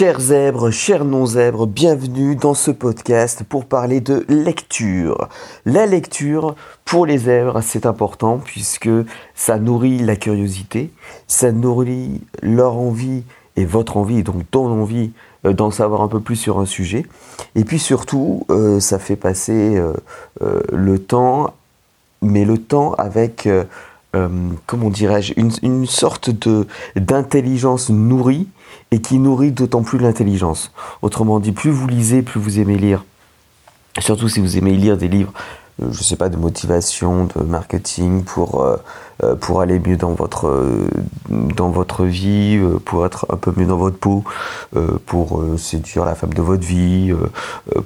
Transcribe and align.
Chers 0.00 0.20
zèbres, 0.20 0.70
chers 0.70 1.04
non-zèbres, 1.04 1.66
bienvenue 1.66 2.34
dans 2.34 2.54
ce 2.54 2.70
podcast 2.70 3.44
pour 3.46 3.66
parler 3.66 4.00
de 4.00 4.24
lecture. 4.30 5.28
La 5.66 5.84
lecture, 5.84 6.54
pour 6.86 7.04
les 7.04 7.18
zèbres, 7.18 7.60
c'est 7.62 7.84
important 7.84 8.40
puisque 8.42 8.88
ça 9.34 9.58
nourrit 9.58 9.98
la 9.98 10.16
curiosité, 10.16 10.90
ça 11.26 11.52
nourrit 11.52 12.22
leur 12.40 12.78
envie 12.78 13.24
et 13.56 13.66
votre 13.66 13.98
envie, 13.98 14.22
donc 14.22 14.50
ton 14.50 14.68
envie 14.68 15.10
euh, 15.44 15.52
d'en 15.52 15.70
savoir 15.70 16.00
un 16.00 16.08
peu 16.08 16.20
plus 16.20 16.36
sur 16.36 16.60
un 16.60 16.66
sujet. 16.66 17.04
Et 17.54 17.64
puis 17.64 17.78
surtout, 17.78 18.46
euh, 18.48 18.80
ça 18.80 18.98
fait 18.98 19.16
passer 19.16 19.76
euh, 19.76 19.92
le 20.72 20.98
temps, 20.98 21.52
mais 22.22 22.46
le 22.46 22.56
temps 22.56 22.94
avec, 22.94 23.46
comment 24.66 24.90
dirais-je, 24.90 25.34
une, 25.36 25.52
une 25.62 25.86
sorte 25.86 26.30
de 26.30 26.66
d'intelligence 26.96 27.90
nourrie 27.90 28.48
et 28.90 29.00
qui 29.00 29.18
nourrit 29.18 29.52
d'autant 29.52 29.82
plus 29.82 29.98
l'intelligence. 29.98 30.72
Autrement 31.02 31.40
dit, 31.40 31.52
plus 31.52 31.70
vous 31.70 31.86
lisez, 31.86 32.22
plus 32.22 32.40
vous 32.40 32.58
aimez 32.58 32.76
lire. 32.76 33.04
Surtout 33.98 34.28
si 34.28 34.40
vous 34.40 34.56
aimez 34.56 34.76
lire 34.76 34.96
des 34.96 35.08
livres, 35.08 35.32
euh, 35.34 35.59
je 35.80 35.86
ne 35.86 35.92
sais 35.92 36.16
pas, 36.16 36.28
de 36.28 36.36
motivation, 36.36 37.24
de 37.24 37.42
marketing 37.42 38.24
pour, 38.24 38.62
euh, 38.62 38.76
euh, 39.22 39.34
pour 39.34 39.60
aller 39.60 39.78
mieux 39.78 39.96
dans 39.96 40.12
votre, 40.12 40.86
dans 41.28 41.70
votre 41.70 42.04
vie, 42.04 42.60
pour 42.84 43.06
être 43.06 43.26
un 43.30 43.36
peu 43.36 43.52
mieux 43.56 43.66
dans 43.66 43.76
votre 43.76 43.96
peau, 43.96 44.24
pour 45.06 45.42
séduire 45.58 46.04
la 46.04 46.14
femme 46.14 46.32
de 46.32 46.42
votre 46.42 46.64
vie, 46.64 47.12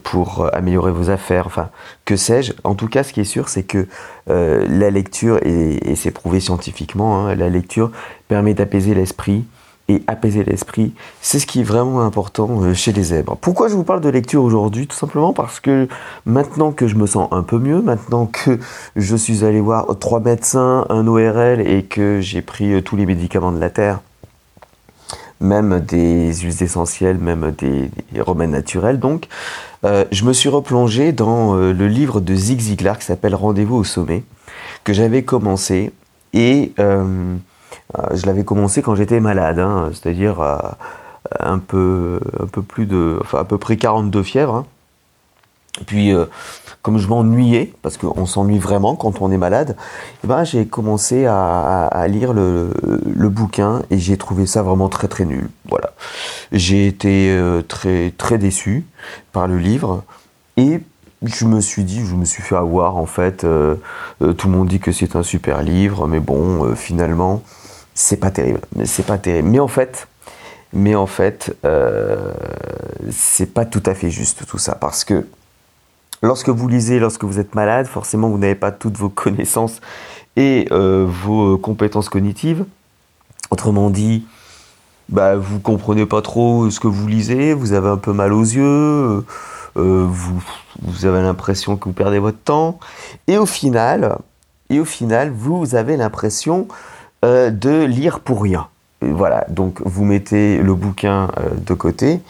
pour 0.02 0.48
améliorer 0.52 0.92
vos 0.92 1.10
affaires, 1.10 1.46
enfin, 1.46 1.70
que 2.04 2.16
sais-je. 2.16 2.52
En 2.64 2.74
tout 2.74 2.88
cas, 2.88 3.02
ce 3.02 3.12
qui 3.12 3.20
est 3.20 3.24
sûr, 3.24 3.48
c'est 3.48 3.64
que 3.64 3.86
la 4.26 4.90
lecture, 4.90 5.38
et, 5.42 5.94
c'est 5.96 6.10
prouvé 6.10 6.40
scientifiquement, 6.40 7.26
hein, 7.26 7.34
la 7.34 7.48
lecture 7.48 7.90
permet 8.28 8.54
d'apaiser 8.54 8.94
l'esprit, 8.94 9.44
et 9.88 10.02
apaiser 10.06 10.44
l'esprit. 10.44 10.94
C'est 11.20 11.38
ce 11.38 11.46
qui 11.46 11.60
est 11.60 11.64
vraiment 11.64 12.00
important 12.00 12.62
euh, 12.62 12.74
chez 12.74 12.92
les 12.92 13.04
zèbres. 13.04 13.36
Pourquoi 13.40 13.68
je 13.68 13.74
vous 13.74 13.84
parle 13.84 14.00
de 14.00 14.08
lecture 14.08 14.42
aujourd'hui? 14.42 14.86
Tout 14.86 14.96
simplement 14.96 15.32
parce 15.32 15.60
que 15.60 15.88
maintenant 16.24 16.72
que 16.72 16.86
je 16.86 16.94
me 16.94 17.06
sens 17.06 17.28
un 17.32 17.42
peu 17.42 17.58
mieux, 17.58 17.82
maintenant 17.82 18.26
que 18.26 18.58
je 18.96 19.16
suis 19.16 19.44
allé 19.44 19.60
voir 19.60 19.86
trois 19.98 20.20
médecins, 20.20 20.86
un 20.88 21.06
ORL 21.06 21.60
et 21.60 21.82
que 21.82 22.20
j'ai 22.20 22.40
pris 22.40 22.72
euh, 22.72 22.80
tous 22.80 22.96
les 22.96 23.04
médicaments 23.04 23.52
de 23.52 23.60
la 23.60 23.68
Terre, 23.68 24.00
même 25.40 25.80
des 25.80 26.32
huiles 26.34 26.62
essentielles, 26.62 27.18
même 27.18 27.52
des, 27.58 27.90
remèdes 28.20 28.50
naturels, 28.50 28.98
donc, 28.98 29.28
euh, 29.84 30.06
je 30.10 30.24
me 30.24 30.32
suis 30.32 30.48
replongé 30.48 31.12
dans 31.12 31.54
le 31.54 31.88
livre 31.88 32.20
de 32.20 32.34
Zig 32.34 32.60
Ziglar 32.60 32.98
qui 32.98 33.04
s'appelle 33.04 33.34
Rendez-vous 33.34 33.76
au 33.76 33.84
sommet, 33.84 34.22
que 34.84 34.94
j'avais 34.94 35.24
commencé 35.24 35.92
et 36.32 36.72
je 38.12 38.26
l'avais 38.26 38.44
commencé 38.44 38.82
quand 38.82 38.94
j'étais 38.94 39.20
malade, 39.20 39.58
hein, 39.58 39.90
c'est-à-dire 39.92 40.40
euh, 40.40 40.58
un 41.40 41.58
peu, 41.58 42.20
un 42.40 42.46
peu 42.46 42.62
plus 42.62 42.86
de, 42.86 43.18
enfin 43.20 43.38
à 43.38 43.44
peu 43.44 43.58
près 43.58 43.76
42 43.76 44.22
fièvres. 44.22 44.54
Hein. 44.54 44.66
Puis, 45.86 46.12
euh, 46.12 46.26
comme 46.82 46.98
je 46.98 47.08
m'ennuyais, 47.08 47.72
parce 47.82 47.96
qu'on 47.96 48.26
s'ennuie 48.26 48.58
vraiment 48.58 48.94
quand 48.94 49.20
on 49.20 49.32
est 49.32 49.38
malade, 49.38 49.76
eh 50.22 50.26
ben, 50.26 50.44
j'ai 50.44 50.66
commencé 50.66 51.26
à, 51.26 52.06
lire 52.08 52.32
le, 52.32 52.70
bouquin 53.28 53.82
et 53.90 53.98
j'ai 53.98 54.16
trouvé 54.16 54.46
ça 54.46 54.62
vraiment 54.62 54.88
très 54.88 55.08
très 55.08 55.24
nul. 55.24 55.48
Voilà. 55.68 55.92
J'ai 56.52 56.86
été 56.86 57.36
très 57.66 58.12
très 58.16 58.38
déçu 58.38 58.84
par 59.32 59.48
le 59.48 59.58
livre 59.58 60.04
et 60.56 60.80
je 61.24 61.44
me 61.46 61.60
suis 61.60 61.82
dit, 61.82 62.06
je 62.06 62.14
me 62.14 62.24
suis 62.24 62.42
fait 62.42 62.54
avoir 62.54 62.96
en 62.96 63.06
fait. 63.06 63.38
tout 63.40 63.46
le 64.20 64.50
monde 64.50 64.68
dit 64.68 64.78
que 64.78 64.92
c'est 64.92 65.16
un 65.16 65.24
super 65.24 65.62
livre, 65.62 66.06
mais 66.06 66.20
bon, 66.20 66.76
finalement, 66.76 67.42
c'est 67.94 68.18
pas 68.18 68.30
terrible. 68.30 68.60
Mais 68.76 68.86
c'est 68.86 69.04
pas 69.04 69.18
terrible. 69.18 69.48
Mais 69.48 69.60
en 69.60 69.68
fait, 69.68 70.06
mais 70.72 70.96
en 70.96 71.06
fait, 71.06 71.56
euh, 71.64 72.32
c'est 73.10 73.54
pas 73.54 73.64
tout 73.64 73.82
à 73.86 73.94
fait 73.94 74.10
juste 74.10 74.44
tout 74.46 74.58
ça, 74.58 74.74
parce 74.74 75.04
que 75.04 75.24
lorsque 76.20 76.48
vous 76.48 76.68
lisez, 76.68 76.98
lorsque 76.98 77.22
vous 77.22 77.38
êtes 77.38 77.54
malade, 77.54 77.86
forcément 77.86 78.28
vous 78.28 78.38
n'avez 78.38 78.56
pas 78.56 78.72
toutes 78.72 78.96
vos 78.96 79.08
connaissances 79.08 79.80
et 80.36 80.66
euh, 80.72 81.06
vos 81.08 81.56
compétences 81.58 82.08
cognitives. 82.08 82.64
Autrement 83.50 83.88
dit, 83.88 84.26
bah, 85.08 85.36
vous 85.36 85.60
comprenez 85.60 86.06
pas 86.06 86.22
trop 86.22 86.70
ce 86.70 86.80
que 86.80 86.88
vous 86.88 87.06
lisez, 87.06 87.54
vous 87.54 87.72
avez 87.72 87.88
un 87.88 87.98
peu 87.98 88.12
mal 88.12 88.32
aux 88.32 88.42
yeux, 88.42 89.24
euh, 89.76 90.06
vous, 90.08 90.42
vous 90.82 91.04
avez 91.04 91.22
l'impression 91.22 91.76
que 91.76 91.84
vous 91.84 91.92
perdez 91.92 92.18
votre 92.18 92.38
temps, 92.38 92.80
et 93.28 93.38
au 93.38 93.46
final, 93.46 94.18
et 94.70 94.80
au 94.80 94.84
final, 94.84 95.30
vous 95.30 95.76
avez 95.76 95.96
l'impression 95.96 96.66
euh, 97.24 97.50
de 97.50 97.84
lire 97.84 98.20
pour 98.20 98.42
rien. 98.42 98.68
Voilà, 99.00 99.46
donc 99.48 99.80
vous 99.84 100.04
mettez 100.04 100.58
le 100.58 100.74
bouquin 100.74 101.30
euh, 101.38 101.54
de 101.54 101.72
côté 101.72 102.20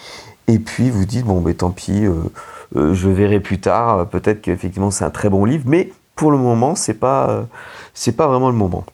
et 0.46 0.60
puis 0.60 0.88
vous 0.88 1.04
dites 1.04 1.24
bon, 1.24 1.40
mais 1.40 1.54
tant 1.54 1.70
pis, 1.70 2.06
euh, 2.06 2.94
je 2.94 3.08
verrai 3.08 3.40
plus 3.40 3.58
tard. 3.58 4.08
Peut-être 4.08 4.40
qu'effectivement 4.40 4.92
c'est 4.92 5.04
un 5.04 5.10
très 5.10 5.28
bon 5.28 5.44
livre, 5.44 5.64
mais 5.66 5.92
pour 6.14 6.30
le 6.30 6.38
moment 6.38 6.76
c'est 6.76 6.94
pas 6.94 7.44
c'est 7.92 8.12
pas 8.12 8.28
vraiment 8.28 8.50
le 8.50 8.56
moment. 8.56 8.84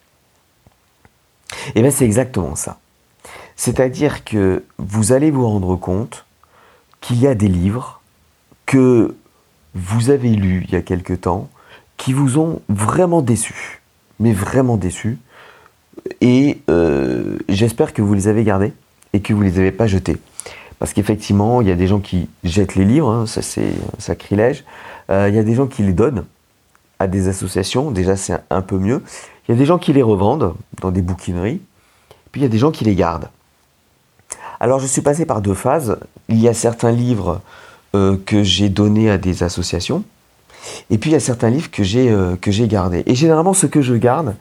Et 1.74 1.82
bien 1.82 1.90
c'est 1.90 2.06
exactement 2.06 2.54
ça. 2.54 2.78
C'est-à-dire 3.56 4.24
que 4.24 4.64
vous 4.78 5.12
allez 5.12 5.30
vous 5.30 5.46
rendre 5.46 5.76
compte 5.76 6.24
qu'il 7.02 7.20
y 7.20 7.26
a 7.26 7.34
des 7.34 7.48
livres 7.48 8.00
que 8.64 9.14
vous 9.74 10.08
avez 10.08 10.30
lus 10.30 10.64
il 10.66 10.72
y 10.72 10.76
a 10.76 10.82
quelque 10.82 11.12
temps 11.12 11.50
qui 11.98 12.14
vous 12.14 12.38
ont 12.38 12.62
vraiment 12.70 13.20
déçu, 13.20 13.82
mais 14.18 14.32
vraiment 14.32 14.78
déçu, 14.78 15.18
et 16.20 16.58
euh, 16.68 17.38
j'espère 17.48 17.92
que 17.92 18.02
vous 18.02 18.14
les 18.14 18.28
avez 18.28 18.44
gardés 18.44 18.72
et 19.12 19.20
que 19.20 19.32
vous 19.32 19.42
ne 19.42 19.48
les 19.48 19.58
avez 19.58 19.72
pas 19.72 19.86
jetés. 19.86 20.16
Parce 20.78 20.92
qu'effectivement, 20.92 21.60
il 21.60 21.68
y 21.68 21.70
a 21.70 21.74
des 21.74 21.86
gens 21.86 22.00
qui 22.00 22.28
jettent 22.42 22.74
les 22.74 22.84
livres, 22.84 23.10
hein, 23.10 23.26
ça 23.26 23.42
c'est 23.42 23.72
sacrilège. 23.98 24.64
Euh, 25.10 25.28
il 25.28 25.34
y 25.34 25.38
a 25.38 25.42
des 25.42 25.54
gens 25.54 25.66
qui 25.66 25.82
les 25.82 25.92
donnent 25.92 26.24
à 26.98 27.06
des 27.06 27.28
associations, 27.28 27.90
déjà 27.90 28.16
c'est 28.16 28.38
un 28.50 28.62
peu 28.62 28.78
mieux. 28.78 29.02
Il 29.46 29.52
y 29.52 29.54
a 29.54 29.58
des 29.58 29.66
gens 29.66 29.78
qui 29.78 29.92
les 29.92 30.02
revendent 30.02 30.54
dans 30.80 30.90
des 30.90 31.02
bouquineries, 31.02 31.60
puis 32.32 32.40
il 32.40 32.44
y 32.44 32.46
a 32.46 32.50
des 32.50 32.58
gens 32.58 32.70
qui 32.70 32.84
les 32.84 32.94
gardent. 32.94 33.28
Alors 34.58 34.78
je 34.78 34.86
suis 34.86 35.02
passé 35.02 35.26
par 35.26 35.40
deux 35.40 35.54
phases. 35.54 35.98
Il 36.28 36.38
y 36.40 36.48
a 36.48 36.54
certains 36.54 36.92
livres 36.92 37.40
euh, 37.94 38.16
que 38.24 38.42
j'ai 38.42 38.68
donnés 38.68 39.10
à 39.10 39.18
des 39.18 39.42
associations, 39.42 40.04
et 40.90 40.98
puis 40.98 41.10
il 41.10 41.12
y 41.14 41.16
a 41.16 41.20
certains 41.20 41.50
livres 41.50 41.70
que 41.70 41.82
j'ai 41.82 42.68
gardés. 42.68 43.02
Et 43.06 43.14
généralement, 43.14 43.54
ce 43.54 43.66
que 43.66 43.82
je 43.82 43.94
garde, 43.94 44.34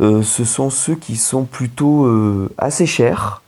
ce 0.00 0.44
sont 0.44 0.70
ceux 0.70 0.94
qui 0.94 1.16
sont 1.16 1.44
plutôt 1.44 2.06
euh, 2.06 2.50
assez 2.58 2.86
chers. 2.86 3.42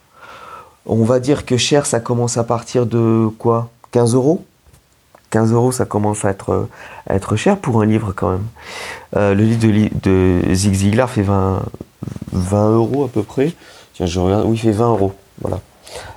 On 0.86 1.04
va 1.04 1.18
dire 1.18 1.44
que 1.44 1.56
cher, 1.56 1.86
ça 1.86 2.00
commence 2.00 2.36
à 2.36 2.44
partir 2.44 2.86
de 2.86 3.28
quoi? 3.38 3.70
15 3.90 4.14
euros? 4.14 4.44
15 5.30 5.52
euros, 5.52 5.72
ça 5.72 5.84
commence 5.84 6.24
à 6.24 6.30
être, 6.30 6.68
à 7.08 7.14
être 7.14 7.36
cher 7.36 7.58
pour 7.58 7.82
un 7.82 7.86
livre 7.86 8.12
quand 8.14 8.30
même. 8.30 8.46
Euh, 9.16 9.34
le 9.34 9.42
livre 9.42 9.60
de, 9.60 9.90
de 10.02 10.54
Zig 10.54 10.74
Ziglar 10.74 11.10
fait 11.10 11.22
20, 11.22 11.62
20 12.32 12.70
euros 12.70 13.04
à 13.04 13.08
peu 13.08 13.22
près. 13.22 13.52
Tiens, 13.94 14.06
je 14.06 14.20
regarde, 14.20 14.44
oui, 14.46 14.54
il 14.54 14.60
fait 14.60 14.72
20 14.72 14.90
euros. 14.90 15.12
Voilà. 15.40 15.60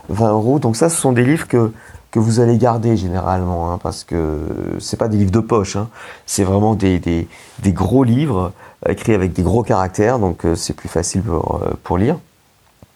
20 0.09 0.31
euros. 0.31 0.59
Donc 0.59 0.75
ça, 0.75 0.89
ce 0.89 1.01
sont 1.01 1.11
des 1.11 1.23
livres 1.23 1.47
que, 1.47 1.71
que 2.11 2.19
vous 2.19 2.39
allez 2.39 2.57
garder 2.57 2.97
généralement, 2.97 3.71
hein, 3.71 3.79
parce 3.81 4.03
que 4.03 4.39
c'est 4.79 4.97
pas 4.97 5.07
des 5.07 5.17
livres 5.17 5.31
de 5.31 5.39
poche, 5.39 5.75
hein. 5.75 5.89
c'est 6.25 6.43
vraiment 6.43 6.73
des, 6.73 6.99
des, 6.99 7.27
gros 7.73 8.03
livres 8.03 8.51
écrit 8.87 9.13
avec 9.13 9.33
des 9.33 9.43
gros 9.43 9.63
caractères, 9.63 10.17
donc 10.17 10.45
euh, 10.45 10.55
c'est 10.55 10.73
plus 10.73 10.89
facile 10.89 11.21
pour, 11.21 11.61
euh, 11.63 11.73
pour, 11.83 11.97
lire. 11.97 12.17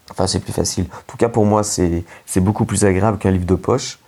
Enfin, 0.10 0.26
c'est 0.26 0.40
plus 0.40 0.54
facile. 0.54 0.86
En 0.92 1.12
tout 1.12 1.18
cas, 1.18 1.30
pour 1.30 1.46
moi, 1.46 1.64
c'est 1.64 2.04
beaucoup 2.38 2.66
plus 2.66 2.86
agréable 2.86 3.18
qu'un 3.18 3.32
livre 3.32 3.46
de 3.46 3.56
poche. 3.56 4.00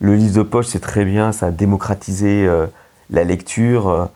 Le 0.00 0.14
livre 0.14 0.34
de 0.34 0.42
poche, 0.42 0.66
c'est 0.66 0.80
très 0.80 1.04
bien, 1.04 1.32
ça 1.32 1.46
a 1.46 1.50
démocratisé 1.50 2.46
euh, 2.46 2.66
la 3.10 3.24
lecture 3.24 4.08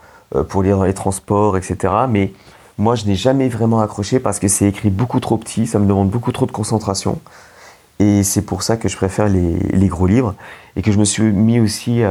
pour 0.48 0.62
lire 0.62 0.76
dans 0.76 0.84
les 0.84 0.94
transports, 0.94 1.56
etc. 1.56 1.94
Mais 2.08 2.32
moi, 2.78 2.94
je 2.94 3.06
n'ai 3.06 3.14
jamais 3.14 3.48
vraiment 3.48 3.80
accroché 3.80 4.18
parce 4.18 4.38
que 4.38 4.48
c'est 4.48 4.66
écrit 4.66 4.90
beaucoup 4.90 5.20
trop 5.20 5.36
petit, 5.36 5.66
ça 5.66 5.78
me 5.78 5.86
demande 5.86 6.10
beaucoup 6.10 6.32
trop 6.32 6.46
de 6.46 6.52
concentration. 6.52 7.18
Et 7.98 8.22
c'est 8.22 8.42
pour 8.42 8.62
ça 8.62 8.76
que 8.76 8.88
je 8.88 8.96
préfère 8.96 9.28
les, 9.28 9.88
gros 9.88 10.06
livres. 10.06 10.34
Et 10.76 10.82
que 10.82 10.92
je 10.92 10.98
me 10.98 11.04
suis 11.04 11.24
mis 11.24 11.58
aussi, 11.58 11.96
il, 11.96 11.98
y 12.00 12.04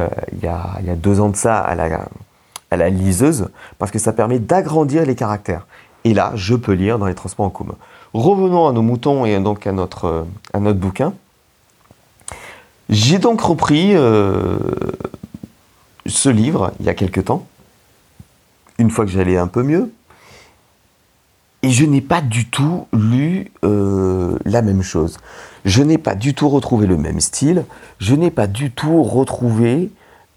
a, 0.46 0.78
il, 0.80 0.86
y 0.86 0.90
a, 0.90 0.96
deux 0.96 1.20
ans 1.20 1.30
de 1.30 1.36
ça, 1.36 1.58
à 1.58 1.74
la, 1.74 2.08
à 2.70 2.88
liseuse 2.88 3.48
parce 3.78 3.90
que 3.90 3.98
ça 3.98 4.12
permet 4.12 4.38
d'agrandir 4.38 5.04
les 5.04 5.14
caractères. 5.14 5.66
Et 6.04 6.14
là, 6.14 6.32
je 6.34 6.54
peux 6.54 6.72
lire 6.72 6.98
dans 6.98 7.06
les 7.06 7.14
transports 7.14 7.46
en 7.46 7.50
commun. 7.50 7.74
Revenons 8.14 8.68
à 8.68 8.72
nos 8.72 8.82
moutons 8.82 9.24
et 9.24 9.38
donc 9.40 9.66
à 9.66 9.72
notre, 9.72 10.04
euh, 10.06 10.24
à 10.52 10.58
bouquin. 10.72 11.12
J'ai 12.88 13.18
donc 13.18 13.40
repris 13.40 13.94
euh, 13.94 14.58
ce 16.06 16.28
livre 16.30 16.72
il 16.80 16.86
y 16.86 16.88
a 16.88 16.94
quelque 16.94 17.20
temps, 17.20 17.46
une 18.78 18.90
fois 18.90 19.04
que 19.04 19.10
j'allais 19.10 19.36
un 19.36 19.46
peu 19.46 19.62
mieux, 19.62 19.92
et 21.62 21.70
je 21.70 21.84
n'ai 21.84 22.00
pas 22.00 22.20
du 22.20 22.48
tout 22.48 22.86
lu 22.92 23.50
euh, 23.64 24.38
la 24.44 24.62
même 24.62 24.82
chose. 24.82 25.18
Je 25.64 25.82
n'ai 25.82 25.98
pas 25.98 26.14
du 26.14 26.34
tout 26.34 26.48
retrouvé 26.48 26.86
le 26.86 26.96
même 26.96 27.20
style, 27.20 27.64
je 27.98 28.14
n'ai 28.14 28.30
pas 28.30 28.46
du 28.46 28.70
tout 28.70 29.02
retrouvé 29.02 29.90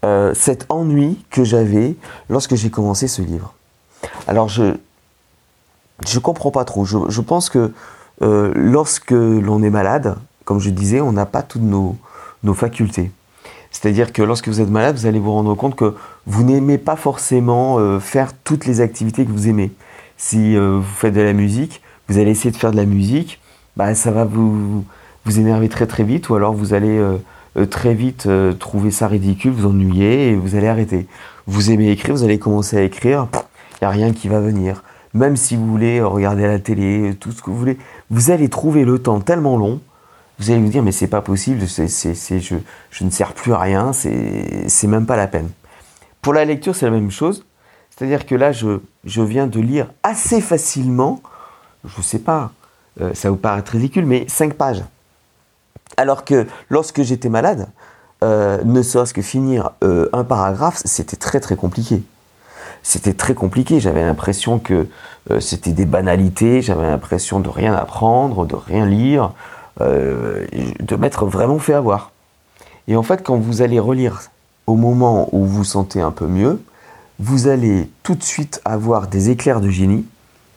euh, 0.04 0.34
cet 0.34 0.66
ennui 0.68 1.24
que 1.30 1.44
j'avais 1.44 1.94
lorsque 2.28 2.56
j'ai 2.56 2.70
commencé 2.70 3.06
ce 3.06 3.22
livre. 3.22 3.54
Alors 4.26 4.48
je 4.48 4.74
je 6.04 6.18
comprends 6.18 6.50
pas 6.50 6.64
trop. 6.64 6.84
Je, 6.84 7.20
pense 7.20 7.48
que 7.48 7.72
euh, 8.22 8.52
lorsque 8.56 9.12
l'on 9.12 9.62
est 9.62 9.70
malade, 9.70 10.16
comme 10.44 10.58
je 10.58 10.70
disais, 10.70 11.00
on 11.00 11.12
n'a 11.12 11.26
pas 11.26 11.42
toutes 11.42 11.62
nos 11.62 12.54
facultés. 12.54 13.12
C'est-à-dire 13.70 14.12
que 14.12 14.20
lorsque 14.20 14.48
vous 14.48 14.60
êtes 14.60 14.68
malade, 14.68 14.96
vous 14.96 15.06
allez 15.06 15.20
vous 15.20 15.30
rendre 15.30 15.54
compte 15.54 15.76
que 15.76 15.94
vous 16.26 16.42
n'aimez 16.42 16.76
pas 16.76 16.96
forcément 16.96 18.00
faire 18.00 18.32
toutes 18.42 18.66
les 18.66 18.80
activités 18.80 19.24
que 19.24 19.30
vous 19.30 19.48
aimez. 19.48 19.70
Si 20.22 20.56
euh, 20.56 20.78
vous 20.78 20.94
faites 20.94 21.14
de 21.14 21.20
la 21.20 21.32
musique, 21.32 21.82
vous 22.08 22.18
allez 22.18 22.30
essayer 22.30 22.52
de 22.52 22.56
faire 22.56 22.70
de 22.70 22.76
la 22.76 22.84
musique, 22.84 23.40
bah, 23.76 23.94
ça 23.96 24.12
va 24.12 24.24
vous, 24.24 24.84
énerver 25.26 25.68
très 25.68 25.86
très 25.86 26.04
vite, 26.04 26.28
ou 26.28 26.36
alors 26.36 26.52
vous 26.52 26.74
allez 26.74 26.96
euh, 26.96 27.66
très 27.66 27.94
vite 27.94 28.28
trouver 28.60 28.92
ça 28.92 29.08
ridicule, 29.08 29.50
vous 29.50 29.66
ennuyer 29.66 30.28
et 30.28 30.34
vous 30.36 30.54
allez 30.54 30.68
arrêter. 30.68 31.06
Vous 31.46 31.72
aimez 31.72 31.90
écrire, 31.90 32.14
vous 32.14 32.22
allez 32.22 32.38
commencer 32.38 32.76
à 32.76 32.82
écrire, 32.82 33.26
il 33.32 33.84
n'y 33.84 33.88
a 33.88 33.90
rien 33.90 34.12
qui 34.12 34.28
va 34.28 34.38
venir. 34.38 34.84
Même 35.12 35.36
si 35.36 35.56
vous 35.56 35.66
voulez 35.66 36.00
regarder 36.00 36.46
la 36.46 36.58
télé, 36.60 37.14
tout 37.18 37.32
ce 37.32 37.42
que 37.42 37.50
vous 37.50 37.58
voulez, 37.58 37.78
vous 38.10 38.30
allez 38.30 38.48
trouver 38.48 38.84
le 38.84 38.98
temps 39.00 39.20
tellement 39.20 39.56
long 39.56 39.80
vous 40.38 40.50
allez 40.50 40.60
vous 40.60 40.68
dire, 40.68 40.82
mais 40.82 40.92
c'est 40.92 41.08
pas 41.08 41.20
possible, 41.20 41.68
c'est, 41.68 41.86
je, 41.86 42.56
je, 42.90 43.04
ne 43.04 43.10
sers 43.10 43.32
plus 43.32 43.52
à 43.52 43.58
rien, 43.58 43.92
c'est, 43.92 44.86
même 44.86 45.06
pas 45.06 45.16
la 45.16 45.28
peine. 45.28 45.50
Pour 46.20 46.32
la 46.32 46.44
lecture, 46.44 46.74
c'est 46.74 46.86
la 46.86 46.90
même 46.90 47.10
chose. 47.10 47.44
C'est-à-dire 48.02 48.26
que 48.26 48.34
là, 48.34 48.50
je, 48.50 48.80
je 49.04 49.22
viens 49.22 49.46
de 49.46 49.60
lire 49.60 49.86
assez 50.02 50.40
facilement, 50.40 51.20
je 51.84 51.98
ne 51.98 52.02
sais 52.02 52.18
pas, 52.18 52.50
euh, 53.00 53.14
ça 53.14 53.30
vous 53.30 53.36
paraît 53.36 53.62
ridicule, 53.64 54.06
mais 54.06 54.24
5 54.26 54.54
pages. 54.54 54.82
Alors 55.96 56.24
que 56.24 56.48
lorsque 56.68 57.02
j'étais 57.02 57.28
malade, 57.28 57.68
euh, 58.24 58.58
ne 58.64 58.82
serait-ce 58.82 59.14
que 59.14 59.22
finir 59.22 59.70
euh, 59.84 60.08
un 60.12 60.24
paragraphe, 60.24 60.82
c'était 60.84 61.14
très 61.14 61.38
très 61.38 61.54
compliqué. 61.54 62.02
C'était 62.82 63.14
très 63.14 63.34
compliqué, 63.34 63.78
j'avais 63.78 64.02
l'impression 64.02 64.58
que 64.58 64.88
c'était 65.38 65.70
des 65.70 65.86
banalités, 65.86 66.60
j'avais 66.60 66.88
l'impression 66.88 67.38
de 67.38 67.48
rien 67.48 67.72
apprendre, 67.72 68.46
de 68.46 68.56
rien 68.56 68.84
lire, 68.84 69.30
de 69.78 70.96
m'être 70.96 71.26
vraiment 71.26 71.60
fait 71.60 71.74
avoir. 71.74 72.10
Et 72.88 72.96
en 72.96 73.04
fait, 73.04 73.22
quand 73.22 73.36
vous 73.36 73.62
allez 73.62 73.78
relire 73.78 74.22
au 74.66 74.74
moment 74.74 75.28
où 75.30 75.44
vous 75.44 75.62
sentez 75.62 76.00
un 76.00 76.10
peu 76.10 76.26
mieux, 76.26 76.60
vous 77.22 77.46
allez 77.46 77.88
tout 78.02 78.16
de 78.16 78.22
suite 78.22 78.60
avoir 78.64 79.06
des 79.06 79.30
éclairs 79.30 79.60
de 79.60 79.70
génie, 79.70 80.04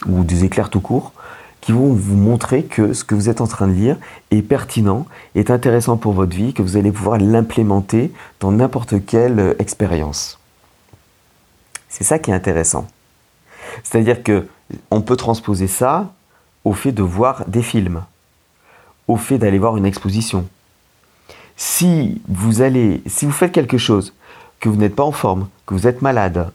ou 0.07 0.23
des 0.23 0.43
éclairs 0.43 0.71
tout 0.71 0.81
court, 0.81 1.13
qui 1.61 1.71
vont 1.71 1.93
vous 1.93 2.15
montrer 2.15 2.63
que 2.63 2.93
ce 2.93 3.03
que 3.03 3.13
vous 3.13 3.29
êtes 3.29 3.39
en 3.39 3.45
train 3.45 3.67
de 3.67 3.73
lire 3.73 3.97
est 4.31 4.41
pertinent, 4.41 5.05
est 5.35 5.51
intéressant 5.51 5.95
pour 5.95 6.13
votre 6.13 6.35
vie, 6.35 6.53
que 6.53 6.63
vous 6.63 6.75
allez 6.75 6.91
pouvoir 6.91 7.19
l'implémenter 7.19 8.11
dans 8.39 8.51
n'importe 8.51 9.05
quelle 9.05 9.39
euh, 9.39 9.53
expérience. 9.59 10.39
C'est 11.87 12.03
ça 12.03 12.17
qui 12.17 12.31
est 12.31 12.33
intéressant. 12.33 12.87
C'est-à-dire 13.83 14.23
que 14.23 14.47
on 14.89 15.01
peut 15.01 15.15
transposer 15.15 15.67
ça 15.67 16.11
au 16.63 16.73
fait 16.73 16.91
de 16.91 17.03
voir 17.03 17.45
des 17.47 17.61
films 17.61 18.01
au 19.07 19.17
fait 19.17 19.37
d'aller 19.37 19.59
voir 19.59 19.77
une 19.77 19.85
exposition. 19.85 20.47
Si 21.57 22.21
vous 22.27 22.61
allez, 22.61 23.03
si 23.05 23.25
vous 23.25 23.31
faites 23.31 23.51
quelque 23.51 23.77
chose, 23.77 24.13
que 24.65 24.69
vous 24.71 24.77
n'êtes 24.77 24.95
pas 24.95 25.03
en 25.03 25.11
forme, 25.11 25.47
que 25.67 25.75
vous 25.75 25.85
êtes 25.85 26.01
malade, 26.01 26.49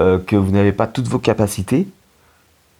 euh, 0.00 0.18
que 0.18 0.34
vous 0.34 0.50
n'avez 0.50 0.72
pas 0.72 0.88
toutes 0.88 1.06
vos 1.06 1.20
capacités, 1.20 1.86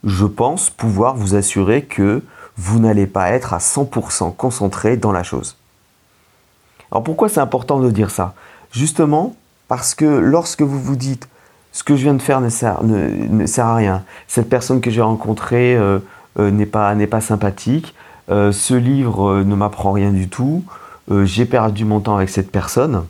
je 0.03 0.25
pense 0.25 0.71
pouvoir 0.71 1.15
vous 1.15 1.37
assurer 1.37 1.83
que 1.85 2.21
vous 2.57 2.81
n'allez 2.81 3.07
pas 3.07 3.31
être 3.31 3.55
à 3.55 3.59
100% 3.59 4.35
concentré 4.35 4.97
dans 4.97 5.13
la 5.13 5.23
chose. 5.23 5.57
Alors 6.91 7.05
pourquoi 7.05 7.29
c'est 7.29 7.39
important 7.39 7.79
de 7.79 7.91
dire 7.91 8.11
ça? 8.11 8.35
Justement 8.73 9.37
parce 9.69 9.95
que 9.95 10.05
lorsque 10.05 10.63
vous 10.63 10.81
vous 10.81 10.97
dites 10.97 11.29
ce 11.71 11.85
que 11.85 11.95
je 11.95 12.03
viens 12.03 12.15
de 12.15 12.21
faire 12.21 12.41
ne 12.41 12.49
sert, 12.49 13.67
à 13.67 13.77
rien, 13.77 14.03
cette 14.27 14.49
personne 14.49 14.81
que 14.81 14.91
j'ai 14.91 15.01
rencontrée 15.01 15.77
euh, 15.77 16.01
euh, 16.41 16.51
n'est 16.51 16.67
pas, 16.67 17.21
sympathique, 17.21 17.95
ce 18.29 18.75
livre 18.75 19.45
ne 19.45 19.55
m'apprend 19.55 19.93
rien 19.93 20.11
du 20.11 20.29
tout, 20.29 20.65
j'ai 21.23 21.45
perdu 21.45 21.85
mon 21.85 22.01
temps 22.01 22.17
avec 22.17 22.31
cette 22.31 22.51
personne. 22.51 23.05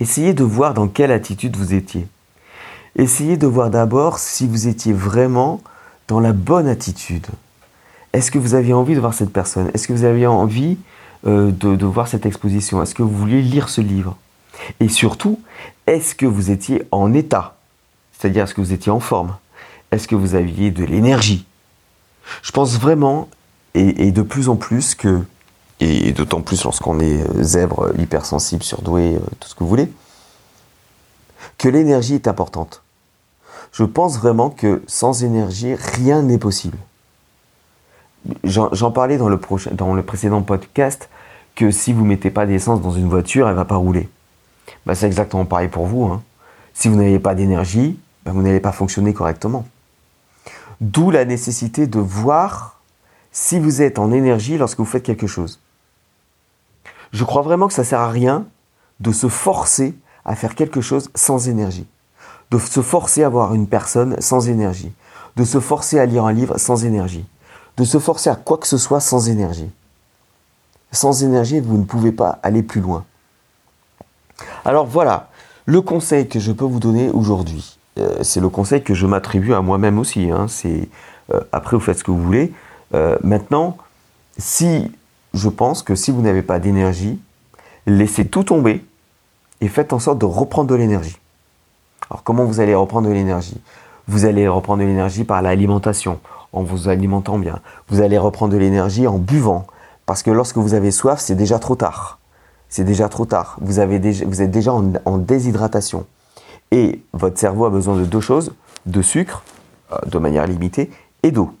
Essayez 0.00 0.34
de 0.34 0.44
voir 0.44 0.74
dans 0.74 0.88
quelle 0.88 1.12
attitude 1.12 1.56
vous 1.56 1.74
étiez. 1.74 2.06
Essayez 2.96 3.36
de 3.36 3.46
voir 3.46 3.70
d'abord 3.70 4.18
si 4.18 4.46
vous 4.46 4.66
étiez 4.66 4.92
vraiment 4.92 5.60
dans 6.08 6.20
la 6.20 6.32
bonne 6.32 6.66
attitude. 6.66 7.26
Est-ce 8.12 8.30
que 8.30 8.38
vous 8.38 8.54
aviez 8.54 8.72
envie 8.72 8.94
de 8.94 9.00
voir 9.00 9.14
cette 9.14 9.32
personne? 9.32 9.70
Est-ce 9.74 9.86
que 9.86 9.92
vous 9.92 10.04
aviez 10.04 10.26
envie 10.26 10.78
de, 11.24 11.50
de, 11.50 11.86
voir 11.86 12.08
cette 12.08 12.26
exposition? 12.26 12.82
Est-ce 12.82 12.94
que 12.94 13.02
vous 13.02 13.16
vouliez 13.16 13.42
lire 13.42 13.68
ce 13.68 13.80
livre? 13.80 14.16
Et 14.80 14.88
surtout, 14.88 15.40
est-ce 15.86 16.14
que 16.14 16.26
vous 16.26 16.50
étiez 16.50 16.82
en 16.90 17.12
état? 17.12 17.56
C'est-à-dire, 18.18 18.44
est-ce 18.44 18.54
que 18.54 18.60
vous 18.60 18.72
étiez 18.72 18.90
en 18.90 19.00
forme? 19.00 19.36
Est-ce 19.92 20.08
que 20.08 20.16
vous 20.16 20.34
aviez 20.34 20.70
de 20.70 20.84
l'énergie? 20.84 21.46
Je 22.42 22.52
pense 22.52 22.78
vraiment 22.78 23.28
et, 23.74 24.10
de 24.10 24.22
plus 24.22 24.48
en 24.48 24.56
plus 24.56 24.94
que, 24.94 25.22
et 25.80 26.12
d'autant 26.12 26.42
plus 26.42 26.62
lorsqu'on 26.64 27.00
est 27.00 27.22
euh, 27.22 27.42
zèbre, 27.42 27.90
hypersensible, 27.98 28.62
surdoué, 28.62 29.16
euh, 29.16 29.20
tout 29.38 29.48
ce 29.48 29.54
que 29.54 29.60
vous 29.60 29.68
voulez, 29.68 29.90
que 31.58 31.68
l'énergie 31.68 32.14
est 32.14 32.28
importante. 32.28 32.82
Je 33.72 33.84
pense 33.84 34.18
vraiment 34.18 34.50
que 34.50 34.82
sans 34.86 35.24
énergie, 35.24 35.74
rien 35.74 36.22
n'est 36.22 36.38
possible. 36.38 36.78
J'en 38.44 38.90
parlais 38.90 39.16
dans 39.16 39.30
le, 39.30 39.38
prochain, 39.38 39.70
dans 39.72 39.94
le 39.94 40.02
précédent 40.02 40.42
podcast 40.42 41.08
que 41.54 41.70
si 41.70 41.92
vous 41.92 42.02
ne 42.02 42.08
mettez 42.08 42.30
pas 42.30 42.44
d'essence 42.44 42.82
dans 42.82 42.90
une 42.90 43.08
voiture, 43.08 43.46
elle 43.46 43.54
ne 43.54 43.58
va 43.58 43.64
pas 43.64 43.76
rouler. 43.76 44.08
Bah, 44.84 44.94
c'est 44.94 45.06
exactement 45.06 45.46
pareil 45.46 45.68
pour 45.68 45.86
vous. 45.86 46.04
Hein. 46.04 46.22
Si 46.74 46.88
vous 46.88 46.96
n'avez 46.96 47.18
pas 47.18 47.34
d'énergie, 47.34 47.98
bah, 48.24 48.32
vous 48.34 48.42
n'allez 48.42 48.60
pas 48.60 48.72
fonctionner 48.72 49.14
correctement. 49.14 49.66
D'où 50.80 51.10
la 51.10 51.24
nécessité 51.24 51.86
de 51.86 51.98
voir 51.98 52.80
si 53.32 53.58
vous 53.58 53.80
êtes 53.80 53.98
en 53.98 54.12
énergie 54.12 54.58
lorsque 54.58 54.78
vous 54.78 54.84
faites 54.84 55.02
quelque 55.02 55.26
chose. 55.26 55.60
Je 57.12 57.24
crois 57.24 57.42
vraiment 57.42 57.68
que 57.68 57.74
ça 57.74 57.84
sert 57.84 58.00
à 58.00 58.10
rien 58.10 58.46
de 59.00 59.12
se 59.12 59.28
forcer 59.28 59.94
à 60.24 60.36
faire 60.36 60.54
quelque 60.54 60.80
chose 60.80 61.10
sans 61.14 61.48
énergie, 61.48 61.86
de 62.50 62.58
se 62.58 62.82
forcer 62.82 63.24
à 63.24 63.28
voir 63.28 63.54
une 63.54 63.66
personne 63.66 64.20
sans 64.20 64.48
énergie, 64.48 64.92
de 65.36 65.44
se 65.44 65.60
forcer 65.60 65.98
à 65.98 66.06
lire 66.06 66.24
un 66.24 66.32
livre 66.32 66.58
sans 66.58 66.84
énergie, 66.84 67.24
de 67.76 67.84
se 67.84 67.98
forcer 67.98 68.30
à 68.30 68.36
quoi 68.36 68.58
que 68.58 68.66
ce 68.66 68.78
soit 68.78 69.00
sans 69.00 69.28
énergie. 69.28 69.70
Sans 70.92 71.22
énergie, 71.22 71.60
vous 71.60 71.78
ne 71.78 71.84
pouvez 71.84 72.12
pas 72.12 72.38
aller 72.42 72.62
plus 72.62 72.80
loin. 72.80 73.04
Alors 74.64 74.86
voilà, 74.86 75.28
le 75.66 75.80
conseil 75.80 76.28
que 76.28 76.40
je 76.40 76.52
peux 76.52 76.64
vous 76.64 76.80
donner 76.80 77.10
aujourd'hui, 77.10 77.78
euh, 77.98 78.22
c'est 78.22 78.40
le 78.40 78.48
conseil 78.48 78.82
que 78.82 78.94
je 78.94 79.06
m'attribue 79.06 79.54
à 79.54 79.62
moi-même 79.62 79.98
aussi. 79.98 80.30
Hein. 80.30 80.46
euh, 81.32 81.40
après 81.52 81.76
vous 81.76 81.82
faites 81.82 81.98
ce 81.98 82.04
que 82.04 82.10
vous 82.10 82.22
voulez. 82.22 82.52
Euh, 82.94 83.16
maintenant, 83.22 83.76
si 84.36 84.90
je 85.34 85.48
pense 85.48 85.82
que 85.82 85.94
si 85.94 86.10
vous 86.10 86.22
n'avez 86.22 86.42
pas 86.42 86.58
d'énergie, 86.58 87.20
laissez 87.86 88.26
tout 88.26 88.44
tomber 88.44 88.84
et 89.60 89.68
faites 89.68 89.92
en 89.92 89.98
sorte 89.98 90.18
de 90.18 90.26
reprendre 90.26 90.68
de 90.68 90.74
l'énergie. 90.74 91.18
Alors 92.10 92.22
comment 92.22 92.44
vous 92.44 92.60
allez 92.60 92.74
reprendre 92.74 93.08
de 93.08 93.12
l'énergie? 93.12 93.60
Vous 94.08 94.24
allez 94.24 94.48
reprendre 94.48 94.82
de 94.82 94.88
l'énergie 94.88 95.24
par 95.24 95.42
l'alimentation, 95.42 96.18
en 96.52 96.62
vous 96.62 96.88
alimentant 96.88 97.38
bien. 97.38 97.60
Vous 97.88 98.00
allez 98.00 98.18
reprendre 98.18 98.52
de 98.52 98.58
l'énergie 98.58 99.06
en 99.06 99.18
buvant, 99.18 99.66
parce 100.06 100.22
que 100.22 100.30
lorsque 100.30 100.56
vous 100.56 100.74
avez 100.74 100.90
soif, 100.90 101.20
c'est 101.20 101.36
déjà 101.36 101.58
trop 101.58 101.76
tard. 101.76 102.18
C'est 102.68 102.84
déjà 102.84 103.08
trop 103.08 103.26
tard. 103.26 103.56
Vous, 103.60 103.78
êtes 103.80 104.50
déjà 104.50 104.72
en, 104.72 104.92
en, 105.04 105.18
déshydratation. 105.18 106.06
Et 106.70 107.02
votre 107.12 107.38
cerveau 107.38 107.66
a 107.66 107.70
besoin 107.70 107.96
de 107.96 108.04
deux 108.04 108.20
choses, 108.20 108.52
de 108.86 109.02
sucre, 109.02 109.42
euh, 109.92 109.96
de 110.06 110.18
manière 110.18 110.46
limitée, 110.46 110.90
et 111.22 111.30
d'eau 111.30 111.52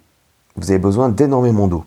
vous 0.56 0.70
avez 0.70 0.78
besoin 0.78 1.08
d'énormément 1.08 1.68
d'eau. 1.68 1.84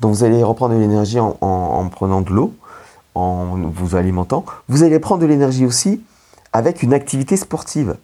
Donc 0.00 0.14
vous 0.14 0.24
allez 0.24 0.42
reprendre 0.42 0.74
de 0.74 0.80
l'énergie 0.80 1.18
en, 1.20 1.88
prenant 1.90 2.20
de 2.20 2.30
l'eau, 2.30 2.54
en 3.14 3.56
vous 3.56 3.96
alimentant. 3.96 4.44
Vous 4.68 4.82
allez 4.82 4.98
prendre 4.98 5.22
de 5.22 5.26
l'énergie 5.26 5.64
aussi 5.64 6.02
avec 6.52 6.82
une 6.82 6.92
activité 6.92 7.36
sportive 7.36 7.96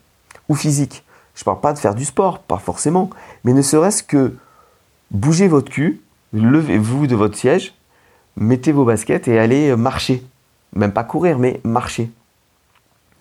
ou 0.49 0.55
physique. 0.55 1.05
Je 1.35 1.43
ne 1.43 1.45
parle 1.45 1.61
pas 1.61 1.73
de 1.73 1.79
faire 1.79 1.95
du 1.95 2.05
sport, 2.05 2.41
pas 2.41 2.59
forcément, 2.59 3.11
mais 3.45 3.53
ne 3.53 3.63
serait-ce 3.63 4.03
que 4.03 4.37
bouger 5.11 5.49
votre 5.49 5.71
cul, 5.71 6.01
levez-vous 6.33 7.07
de 7.07 7.17
votre 7.17 7.37
siège, 7.37 7.75
mettez 8.37 8.73
vos 8.73 8.85
baskets 8.85 9.29
et 9.29 9.39
allez 9.39 9.77
marcher. 9.77 10.25
Même 10.75 10.93
pas 10.93 11.05
courir, 11.05 11.39
mais 11.39 11.61
marcher. 11.65 12.11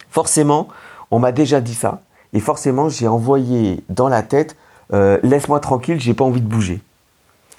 Forcément, 0.10 0.68
on 1.10 1.20
m'a 1.20 1.32
déjà 1.32 1.62
dit 1.62 1.76
ça, 1.76 2.02
et 2.34 2.40
forcément 2.40 2.90
j'ai 2.90 3.08
envoyé 3.08 3.84
dans 3.90 4.08
la 4.10 4.24
tête 4.24 4.56
euh, 4.94 5.20
laisse-moi 5.24 5.60
tranquille, 5.60 6.00
j'ai 6.00 6.14
pas 6.14 6.26
envie 6.26 6.42
de 6.42 6.48
bouger. 6.48 6.82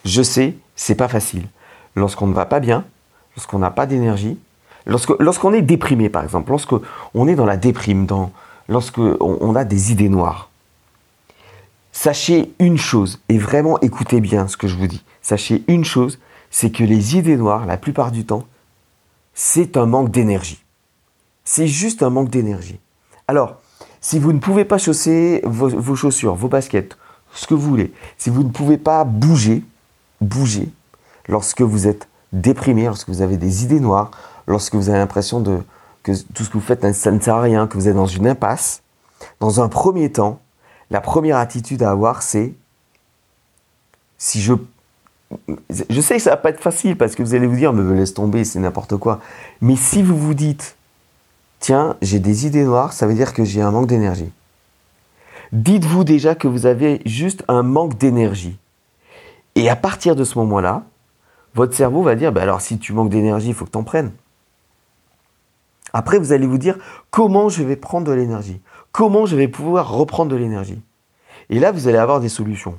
Je 0.04 0.22
sais, 0.22 0.56
c'est 0.76 0.94
pas 0.94 1.08
facile. 1.08 1.46
Lorsqu'on 1.94 2.26
ne 2.26 2.34
va 2.34 2.46
pas 2.46 2.60
bien, 2.60 2.84
lorsqu'on 3.36 3.58
n'a 3.58 3.70
pas 3.70 3.86
d'énergie, 3.86 4.38
lorsqu'on 4.86 5.52
est 5.52 5.62
déprimé 5.62 6.08
par 6.08 6.24
exemple, 6.24 6.50
lorsqu'on 6.50 7.28
est 7.28 7.34
dans 7.34 7.46
la 7.46 7.56
déprime, 7.56 8.06
dans, 8.06 8.32
lorsqu'on 8.68 9.16
on 9.20 9.54
a 9.54 9.64
des 9.64 9.92
idées 9.92 10.08
noires, 10.08 10.50
sachez 11.92 12.52
une 12.58 12.78
chose, 12.78 13.20
et 13.28 13.38
vraiment 13.38 13.78
écoutez 13.80 14.20
bien 14.20 14.48
ce 14.48 14.56
que 14.56 14.68
je 14.68 14.76
vous 14.76 14.86
dis, 14.86 15.04
sachez 15.20 15.62
une 15.68 15.84
chose, 15.84 16.18
c'est 16.50 16.70
que 16.70 16.84
les 16.84 17.16
idées 17.16 17.36
noires, 17.36 17.66
la 17.66 17.76
plupart 17.76 18.12
du 18.12 18.24
temps, 18.24 18.44
c'est 19.34 19.76
un 19.76 19.86
manque 19.86 20.10
d'énergie. 20.10 20.62
C'est 21.44 21.66
juste 21.66 22.02
un 22.02 22.10
manque 22.10 22.28
d'énergie. 22.28 22.78
Alors, 23.26 23.56
si 24.00 24.18
vous 24.18 24.32
ne 24.32 24.38
pouvez 24.38 24.64
pas 24.64 24.78
chausser 24.78 25.40
vos 25.44 25.96
chaussures, 25.96 26.34
vos 26.34 26.48
baskets, 26.48 26.96
ce 27.34 27.46
que 27.46 27.54
vous 27.54 27.68
voulez. 27.68 27.92
Si 28.18 28.30
vous 28.30 28.42
ne 28.42 28.50
pouvez 28.50 28.78
pas 28.78 29.04
bouger, 29.04 29.62
bouger 30.22 30.68
lorsque 31.28 31.62
vous 31.62 31.86
êtes 31.86 32.08
déprimé, 32.32 32.86
lorsque 32.86 33.08
vous 33.08 33.22
avez 33.22 33.36
des 33.36 33.64
idées 33.64 33.80
noires, 33.80 34.10
lorsque 34.46 34.74
vous 34.74 34.88
avez 34.88 34.98
l'impression 34.98 35.40
de, 35.40 35.60
que 36.02 36.12
tout 36.34 36.44
ce 36.44 36.48
que 36.48 36.54
vous 36.54 36.60
faites, 36.60 36.94
ça 36.94 37.10
ne 37.10 37.20
sert 37.20 37.36
à 37.36 37.42
rien, 37.42 37.66
que 37.66 37.76
vous 37.76 37.88
êtes 37.88 37.94
dans 37.94 38.06
une 38.06 38.26
impasse, 38.26 38.82
dans 39.40 39.60
un 39.60 39.68
premier 39.68 40.10
temps, 40.10 40.40
la 40.90 41.00
première 41.00 41.36
attitude 41.36 41.82
à 41.82 41.90
avoir, 41.90 42.22
c'est 42.22 42.54
si 44.18 44.40
je... 44.40 44.54
Je 45.88 46.00
sais 46.02 46.16
que 46.16 46.22
ça 46.22 46.30
va 46.30 46.36
pas 46.36 46.50
être 46.50 46.60
facile 46.60 46.96
parce 46.96 47.14
que 47.14 47.22
vous 47.22 47.34
allez 47.34 47.46
vous 47.46 47.56
dire, 47.56 47.72
mais 47.72 47.96
laisse 47.96 48.12
tomber, 48.12 48.44
c'est 48.44 48.58
n'importe 48.58 48.98
quoi. 48.98 49.20
Mais 49.62 49.76
si 49.76 50.02
vous 50.02 50.16
vous 50.16 50.34
dites, 50.34 50.76
tiens, 51.58 51.96
j'ai 52.02 52.18
des 52.18 52.46
idées 52.46 52.64
noires, 52.64 52.92
ça 52.92 53.06
veut 53.06 53.14
dire 53.14 53.32
que 53.32 53.42
j'ai 53.42 53.62
un 53.62 53.70
manque 53.70 53.86
d'énergie. 53.86 54.30
Dites-vous 55.52 56.04
déjà 56.04 56.34
que 56.34 56.48
vous 56.48 56.66
avez 56.66 57.00
juste 57.06 57.44
un 57.48 57.62
manque 57.62 57.96
d'énergie. 57.96 58.58
Et 59.54 59.68
à 59.68 59.76
partir 59.76 60.16
de 60.16 60.24
ce 60.24 60.38
moment-là, 60.38 60.84
votre 61.54 61.74
cerveau 61.74 62.02
va 62.02 62.14
dire, 62.14 62.32
bah 62.32 62.42
alors 62.42 62.60
si 62.60 62.78
tu 62.78 62.92
manques 62.92 63.10
d'énergie, 63.10 63.48
il 63.48 63.54
faut 63.54 63.64
que 63.64 63.70
tu 63.70 63.78
en 63.78 63.84
prennes. 63.84 64.12
Après, 65.92 66.18
vous 66.18 66.32
allez 66.32 66.46
vous 66.46 66.58
dire, 66.58 66.78
comment 67.10 67.48
je 67.48 67.62
vais 67.62 67.76
prendre 67.76 68.06
de 68.06 68.12
l'énergie? 68.12 68.60
Comment 68.92 69.26
je 69.26 69.36
vais 69.36 69.48
pouvoir 69.48 69.92
reprendre 69.92 70.30
de 70.30 70.36
l'énergie? 70.36 70.80
Et 71.50 71.58
là, 71.58 71.70
vous 71.70 71.86
allez 71.86 71.98
avoir 71.98 72.20
des 72.20 72.30
solutions. 72.30 72.78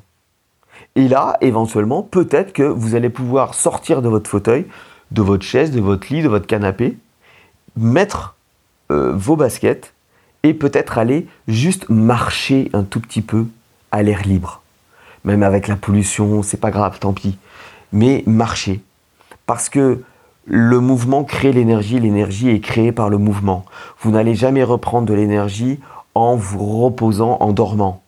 Et 0.95 1.07
là, 1.07 1.37
éventuellement, 1.41 2.01
peut-être 2.01 2.53
que 2.53 2.63
vous 2.63 2.95
allez 2.95 3.09
pouvoir 3.09 3.53
sortir 3.53 4.01
de 4.01 4.09
votre 4.09 4.29
fauteuil, 4.29 4.65
de 5.11 5.21
votre 5.21 5.43
chaise, 5.43 5.71
de 5.71 5.79
votre 5.79 6.11
lit, 6.11 6.23
de 6.23 6.29
votre 6.29 6.47
canapé, 6.47 6.97
mettre 7.77 8.35
euh, 8.91 9.13
vos 9.15 9.35
baskets 9.35 9.93
et 10.41 10.55
peut-être 10.55 10.97
aller 10.97 11.27
juste 11.47 11.87
marcher 11.89 12.69
un 12.73 12.83
tout 12.83 12.99
petit 12.99 13.21
peu 13.21 13.45
à 13.91 14.01
l'air 14.01 14.23
libre. 14.23 14.62
Même 15.23 15.43
avec 15.43 15.67
la 15.67 15.75
pollution, 15.75 16.43
c'est 16.43 16.59
pas 16.59 16.71
grave, 16.71 16.99
tant 16.99 17.13
pis 17.13 17.37
mais 17.93 18.23
marcher. 18.25 18.81
Parce 19.45 19.69
que 19.69 20.01
le 20.45 20.79
mouvement 20.81 21.23
crée 21.23 21.53
l'énergie, 21.53 21.99
l'énergie 21.99 22.49
est 22.49 22.59
créée 22.59 22.91
par 22.91 23.09
le 23.09 23.17
mouvement. 23.17 23.63
Vous 24.01 24.11
n'allez 24.11 24.35
jamais 24.35 24.63
reprendre 24.63 25.07
de 25.07 25.13
l'énergie 25.13 25.79
en 26.15 26.35
vous 26.35 26.81
reposant, 26.81 27.37
en 27.39 27.53
dormant. 27.53 28.01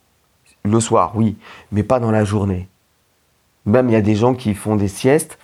Le 0.64 0.80
soir, 0.80 1.12
oui, 1.14 1.36
mais 1.72 1.82
pas 1.82 2.00
dans 2.00 2.10
la 2.10 2.24
journée. 2.24 2.68
Même 3.64 3.88
il 3.88 3.92
y 3.92 3.96
a 3.96 4.02
des 4.02 4.16
gens 4.16 4.34
qui 4.34 4.54
font 4.54 4.76
des 4.76 4.88
siestes 4.88 5.38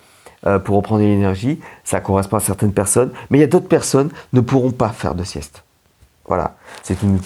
euh, 0.45 0.59
pour 0.59 0.75
reprendre 0.75 1.01
de 1.01 1.07
l'énergie, 1.07 1.59
ça 1.83 2.01
correspond 2.01 2.37
à 2.37 2.41
certaines 2.41 2.73
personnes, 2.73 3.11
mais 3.29 3.37
il 3.37 3.41
y 3.41 3.45
a 3.45 3.47
d'autres 3.47 3.67
personnes 3.67 4.11
ne 4.33 4.41
pourront 4.41 4.71
pas 4.71 4.89
faire 4.89 5.15
de 5.15 5.23
sieste. 5.23 5.63
Voilà, 6.27 6.55
c'est 6.83 7.01
une... 7.01 7.19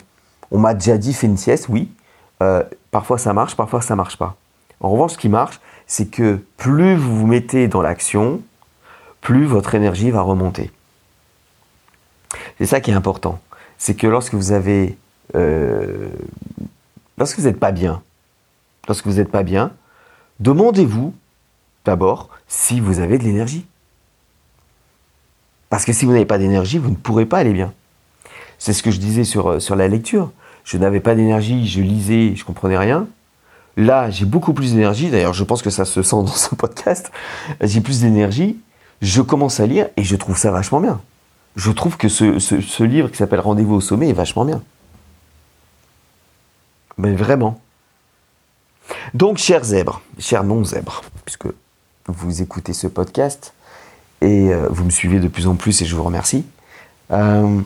On 0.49 0.59
m'a 0.59 0.73
déjà 0.73 0.97
dit 0.97 1.13
fais 1.13 1.27
une 1.27 1.37
sieste, 1.37 1.67
oui. 1.67 1.89
Euh, 2.41 2.63
parfois 2.91 3.17
ça 3.17 3.33
marche, 3.33 3.55
parfois 3.55 3.81
ça 3.81 3.95
marche 3.95 4.17
pas. 4.17 4.35
En 4.79 4.89
revanche, 4.89 5.13
ce 5.13 5.17
qui 5.17 5.29
marche, 5.29 5.59
c'est 5.87 6.09
que 6.09 6.39
plus 6.57 6.95
vous 6.95 7.19
vous 7.19 7.27
mettez 7.27 7.67
dans 7.67 7.81
l'action, 7.81 8.41
plus 9.21 9.45
votre 9.45 9.73
énergie 9.75 10.11
va 10.11 10.21
remonter. 10.21 10.71
C'est 12.57 12.65
ça 12.65 12.81
qui 12.81 12.91
est 12.91 12.95
important. 12.95 13.39
C'est 13.77 13.95
que 13.95 14.07
lorsque 14.07 14.33
vous 14.33 14.51
avez, 14.51 14.97
euh, 15.35 16.09
lorsque 17.17 17.39
vous 17.39 17.45
n'êtes 17.45 17.59
pas 17.59 17.71
bien, 17.71 18.01
lorsque 18.87 19.05
vous 19.05 19.13
n'êtes 19.13 19.31
pas 19.31 19.43
bien, 19.43 19.71
demandez-vous 20.39 21.13
d'abord 21.85 22.29
si 22.47 22.79
vous 22.79 22.99
avez 22.99 23.17
de 23.17 23.23
l'énergie. 23.23 23.65
Parce 25.69 25.85
que 25.85 25.93
si 25.93 26.05
vous 26.05 26.11
n'avez 26.11 26.25
pas 26.25 26.37
d'énergie, 26.37 26.77
vous 26.77 26.89
ne 26.89 26.95
pourrez 26.95 27.25
pas 27.25 27.39
aller 27.39 27.53
bien. 27.53 27.73
C'est 28.59 28.73
ce 28.73 28.81
que 28.81 28.91
je 28.91 28.99
disais 28.99 29.23
sur, 29.23 29.49
euh, 29.49 29.59
sur 29.59 29.75
la 29.75 29.87
lecture. 29.87 30.31
Je 30.67 30.77
n'avais 30.77 30.99
pas 30.99 31.15
d'énergie, 31.15 31.65
je 31.65 31.79
lisais, 31.79 32.35
je 32.35 32.43
comprenais 32.43 32.77
rien. 32.77 33.07
Là, 33.77 34.09
j'ai 34.09 34.25
beaucoup 34.25 34.51
plus 34.51 34.73
d'énergie. 34.73 35.09
D'ailleurs, 35.09 35.31
je 35.31 35.45
pense 35.45 35.61
que 35.61 35.69
ça 35.69 35.85
se 35.85 36.01
sent 36.03 36.17
dans 36.17 36.27
ce 36.27 36.55
podcast. 36.55 37.09
J'ai 37.61 37.79
plus 37.79 38.01
d'énergie. 38.01 38.59
Je 39.01 39.21
commence 39.21 39.61
à 39.61 39.65
lire 39.65 39.87
et 39.95 40.03
je 40.03 40.17
trouve 40.17 40.37
ça 40.37 40.51
vachement 40.51 40.81
bien. 40.81 40.99
Je 41.55 41.71
trouve 41.71 41.95
que 41.95 42.09
ce, 42.09 42.83
livre 42.83 43.09
qui 43.09 43.15
s'appelle 43.15 43.39
Rendez-vous 43.39 43.75
au 43.75 43.81
sommet 43.81 44.09
est 44.09 44.13
vachement 44.13 44.43
bien. 44.43 44.61
Mais 46.97 47.15
vraiment. 47.15 47.61
Donc, 49.13 49.37
chers 49.37 49.63
zèbres, 49.63 50.01
chers 50.19 50.43
non-zèbres, 50.43 51.01
puisque 51.23 51.47
vous 52.07 52.41
écoutez 52.41 52.73
ce 52.73 52.87
podcast 52.87 53.53
et 54.19 54.53
euh, 54.53 54.67
vous 54.69 54.83
me 54.83 54.89
suivez 54.89 55.21
de 55.21 55.29
plus 55.29 55.47
en 55.47 55.55
plus 55.55 55.81
et 55.81 55.85
je 55.85 55.95
vous 55.95 56.03
remercie, 56.03 56.45
euh, 57.11 57.61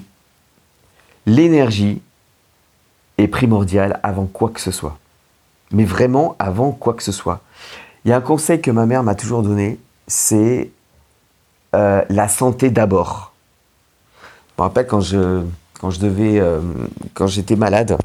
l'énergie 1.26 2.04
est 3.18 3.28
primordiale 3.28 4.00
avant 4.04 4.26
quoi 4.26 4.50
que 4.50 4.60
ce 4.62 4.72
soit 4.72 4.98
mais 5.72 5.86
vraiment 5.86 6.36
avant 6.40 6.72
quoi 6.72 6.94
que 6.94 7.04
ce 7.04 7.12
soit. 7.12 7.42
Il 8.06 8.10
y 8.10 8.14
a 8.14 8.18
un 8.18 8.22
conseil 8.22 8.62
que 8.62 8.72
ma 8.72 8.86
mère 8.86 9.04
m'a 9.04 9.16
toujours 9.16 9.44
donné, 9.44 9.80
c'est 10.08 10.72
euh, 11.76 12.02
la 12.10 12.28
santé 12.28 12.70
d'abord. 12.70 13.34
Je 14.58 14.64
me 14.64 14.68
rappelle 14.68 14.88
quand 14.88 15.02
je, 15.02 15.44
quand 15.80 15.90
je 15.90 16.00
devais, 16.00 16.40
euh, 16.40 16.60
quand 17.14 17.28
j'étais 17.28 17.56
malade, 17.56 17.98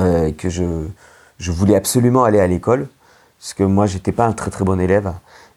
euh, 0.00 0.32
que 0.32 0.48
je, 0.48 0.64
je 1.38 1.52
voulais 1.52 1.76
absolument 1.76 2.24
aller 2.24 2.40
à 2.40 2.46
l'école, 2.46 2.88
parce 3.38 3.54
que 3.54 3.62
moi 3.62 3.86
j'étais 3.86 4.12
pas 4.12 4.26
un 4.26 4.32
très 4.32 4.50
très 4.50 4.64
bon 4.64 4.80
élève, 4.80 5.12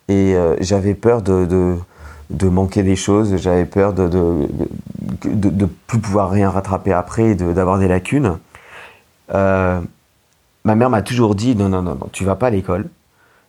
et 0.08 0.36
j'avais 0.60 0.96
peur 0.96 1.22
de, 1.22 1.77
de, 2.31 2.50
manquer 2.50 2.81
des 2.81 2.96
choses, 2.96 3.38
j'avais 3.38 3.65
peur 3.65 3.93
de, 3.93 4.48
de, 5.23 5.49
de, 5.49 5.65
plus 5.65 5.99
pouvoir 5.99 6.29
rien 6.29 6.49
rattraper 6.49 6.93
après, 6.93 7.35
d'avoir 7.35 7.79
des 7.79 7.87
lacunes 7.87 8.37
ma 10.63 10.75
mère 10.75 10.89
m'a 10.89 11.01
toujours 11.01 11.35
dit 11.35 11.55
non, 11.55 11.69
non, 11.69 11.81
non, 11.81 11.95
non, 11.95 12.09
tu 12.11 12.23
vas 12.23 12.35
pas 12.35 12.47
à 12.47 12.49
l'école. 12.49 12.89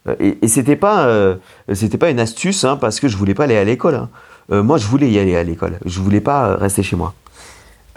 Euh, 0.08 0.16
et, 0.20 0.38
et 0.42 0.48
c'était 0.48 0.76
pas, 0.76 1.06
euh, 1.06 1.36
c'était 1.72 1.98
pas 1.98 2.10
une 2.10 2.20
astuce, 2.20 2.64
hein, 2.64 2.76
parce 2.76 3.00
que 3.00 3.08
je 3.08 3.16
voulais 3.16 3.34
pas 3.34 3.44
aller 3.44 3.56
à 3.56 3.64
l'école. 3.64 3.94
Hein. 3.94 4.08
Euh, 4.50 4.62
moi, 4.62 4.78
je 4.78 4.86
voulais 4.86 5.10
y 5.10 5.18
aller 5.18 5.36
à 5.36 5.42
l'école. 5.42 5.78
Je 5.84 6.00
voulais 6.00 6.20
pas 6.20 6.56
rester 6.56 6.82
chez 6.82 6.96
moi, 6.96 7.14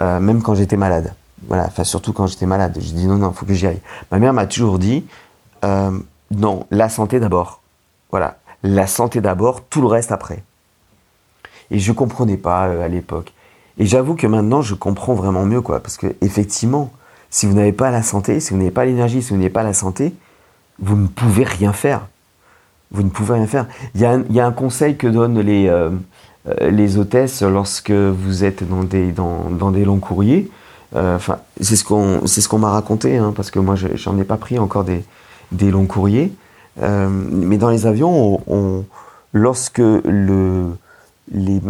même 0.00 0.42
quand 0.42 0.54
j'étais 0.54 0.76
malade. 0.76 1.14
Voilà, 1.48 1.64
enfin 1.66 1.84
surtout 1.84 2.12
quand 2.12 2.26
j'étais 2.26 2.46
malade. 2.46 2.76
Je 2.80 2.92
dis 2.92 3.06
non, 3.06 3.16
non, 3.16 3.32
faut 3.32 3.46
que 3.46 3.54
j'y 3.54 3.66
aille. 3.66 3.80
Ma 4.10 4.18
mère 4.18 4.32
m'a 4.32 4.46
toujours 4.46 4.78
dit 4.78 5.04
non, 5.62 6.66
la 6.70 6.88
santé 6.88 7.20
d'abord. 7.20 7.60
Voilà, 8.10 8.38
la 8.62 8.86
santé 8.86 9.20
d'abord, 9.20 9.62
tout 9.64 9.80
le 9.80 9.88
reste 9.88 10.12
après. 10.12 10.42
Et 11.70 11.78
je 11.78 11.92
comprenais 11.92 12.36
pas 12.36 12.62
à 12.62 12.88
l'époque. 12.88 13.32
Et 13.78 13.86
j'avoue 13.86 14.14
que 14.14 14.26
maintenant, 14.26 14.62
je 14.62 14.74
comprends 14.74 15.14
vraiment 15.14 15.44
mieux, 15.44 15.60
quoi, 15.60 15.80
parce 15.80 15.96
que 15.96 16.14
effectivement, 16.20 16.92
si 17.30 17.46
vous 17.46 17.54
n'avez 17.54 17.72
pas 17.72 17.90
la 17.90 18.02
santé, 18.02 18.38
si 18.38 18.52
vous 18.52 18.58
n'avez 18.58 18.70
pas 18.70 18.84
l'énergie, 18.84 19.20
si 19.22 19.30
vous 19.30 19.36
n'avez 19.36 19.50
pas 19.50 19.64
la 19.64 19.72
santé, 19.72 20.14
vous 20.78 20.96
ne 20.96 21.08
pouvez 21.08 21.44
rien 21.44 21.72
faire. 21.72 22.06
Vous 22.92 23.02
ne 23.02 23.08
pouvez 23.08 23.34
rien 23.34 23.46
faire. 23.46 23.66
Il 23.94 24.00
y 24.00 24.40
a 24.40 24.46
un, 24.46 24.52
conseil 24.52 24.96
que 24.96 25.08
donnent 25.08 25.40
les, 25.40 25.66
euh, 25.66 25.90
euh, 26.48 26.70
les 26.70 26.96
hôtesses 26.96 27.42
lorsque 27.42 27.90
vous 27.90 28.44
êtes 28.44 28.68
dans 28.68 28.84
des, 28.84 29.10
dans, 29.10 29.70
des 29.72 29.84
longs 29.84 29.98
courriers. 29.98 30.48
Euh, 30.94 31.16
enfin, 31.16 31.38
c'est 31.60 31.74
ce 31.74 31.82
qu'on 31.82 32.24
ce 32.24 32.46
qu'on 32.46 32.60
m'a 32.60 32.70
raconté, 32.70 33.16
hein, 33.16 33.32
parce 33.34 33.50
que 33.50 33.58
moi, 33.58 33.74
j'en 33.74 34.16
ai 34.18 34.24
pas 34.24 34.36
pris 34.36 34.60
encore 34.60 34.84
des, 34.84 35.04
des 35.50 35.72
longs 35.72 35.86
courriers. 35.86 36.32
mais 36.80 37.56
dans 37.56 37.70
les 37.70 37.86
avions, 37.86 38.40
on, 38.46 38.84
lorsque 39.32 39.78
le, 39.78 40.66
les, 41.32 41.60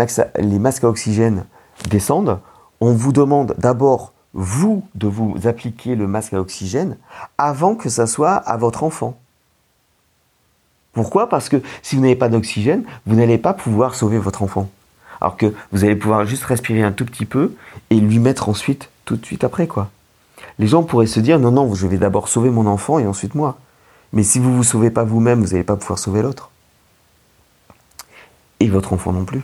les 0.41 0.59
masques 0.59 0.85
à 0.85 0.89
oxygène 0.89 1.45
descendent, 1.89 2.41
on 2.81 2.93
vous 2.93 3.13
demande 3.13 3.55
d'abord 3.59 4.13
vous, 4.35 4.85
de 4.95 5.07
vous 5.07 5.37
appliquer 5.45 5.95
le 5.95 6.07
masque 6.07 6.35
à 6.35 6.41
oxygène 6.41 6.97
avant 7.39 7.77
que 7.77 7.89
ça 7.89 8.07
soit 8.07 8.35
à 8.35 8.57
votre 8.57 8.83
enfant. 8.83 9.17
Pourquoi? 10.93 11.29
Parce 11.29 11.49
que 11.49 11.63
si 11.83 11.97
vous 11.97 12.03
n'avez 12.03 12.17
pas 12.17 12.29
d'oxygène, 12.29 12.85
vous 13.07 13.17
n'allez 13.17 13.39
pas 13.39 13.53
pouvoir 13.53 13.95
sauver 13.95 14.19
votre 14.19 14.43
enfant. 14.43 14.69
Alors 15.21 15.37
que 15.37 15.55
vous 15.73 15.85
allez 15.85 15.97
pouvoir 15.97 16.25
juste 16.25 16.45
respirer 16.45 16.83
un 16.83 16.93
tout 16.93 17.05
petit 17.05 17.27
peu 17.27 17.55
et 17.91 17.97
lui 17.97 18.19
mettre 18.19 18.49
ensuite, 18.49 18.91
tout 19.05 19.17
de 19.17 19.25
suite 19.25 19.45
après, 19.45 19.67
quoi. 19.67 19.91
Les 20.59 20.67
gens 20.67 20.83
pourraient 20.83 21.07
se 21.07 21.21
dire, 21.21 21.39
non, 21.39 21.51
non, 21.51 21.75
je 21.75 21.87
vais 21.87 21.99
d'abord 21.99 22.29
sauver 22.29 22.51
mon 22.51 22.67
enfant 22.67 22.99
et 22.99 23.07
ensuite 23.07 23.35
moi. 23.35 23.59
Mais 24.13 24.23
si 24.23 24.39
vous 24.39 24.51
ne 24.51 24.57
vous 24.57 24.65
sauvez 24.65 24.91
pas 24.91 25.03
vous-même, 25.03 25.43
vous 25.43 25.53
n'allez 25.53 25.65
pas 25.65 25.77
pouvoir 25.77 25.99
sauver 25.99 26.23
l'autre. 26.23 26.51
Et 28.61 28.69
votre 28.69 28.93
enfant 28.93 29.13
non 29.13 29.25
plus. 29.25 29.43